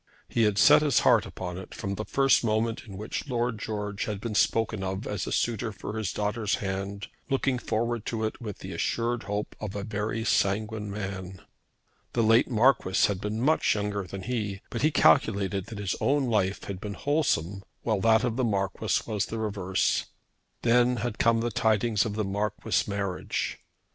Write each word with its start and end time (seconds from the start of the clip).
He 0.27 0.45
had 0.45 0.57
set 0.57 0.81
his 0.81 1.01
heart 1.01 1.27
upon 1.27 1.59
it 1.59 1.75
from 1.75 1.93
the 1.93 2.05
first 2.05 2.43
moment 2.43 2.85
in 2.87 2.97
which 2.97 3.27
Lord 3.29 3.59
George 3.59 4.05
had 4.05 4.19
been 4.19 4.33
spoken 4.33 4.81
of 4.81 5.05
as 5.05 5.27
a 5.27 5.31
suitor 5.31 5.71
for 5.71 5.95
his 5.95 6.11
daughter's 6.11 6.55
hand, 6.55 7.07
looking 7.29 7.59
forward 7.59 8.03
to 8.07 8.23
it 8.23 8.41
with 8.41 8.57
the 8.61 8.73
assured 8.73 9.21
hope 9.29 9.55
of 9.59 9.75
a 9.75 9.83
very 9.83 10.25
sanguine 10.25 10.89
man. 10.89 11.39
The 12.13 12.23
late 12.23 12.49
Marquis 12.49 13.05
had 13.05 13.21
been 13.21 13.39
much 13.41 13.75
younger 13.75 14.05
than 14.07 14.23
he, 14.23 14.61
but 14.71 14.81
he 14.81 14.89
calculated 14.89 15.67
that 15.67 15.77
his 15.77 15.95
own 16.01 16.25
life 16.25 16.63
had 16.63 16.81
been 16.81 16.95
wholesome 16.95 17.61
while 17.83 18.01
that 18.01 18.23
of 18.23 18.37
the 18.37 18.43
Marquis 18.43 19.01
was 19.05 19.27
the 19.27 19.37
reverse. 19.37 20.05
Then 20.63 20.95
had 20.95 21.19
come 21.19 21.41
the 21.41 21.51
tidings 21.51 22.05
of 22.07 22.15
the 22.15 22.25
Marquis' 22.25 22.87
marriage. 22.89 23.59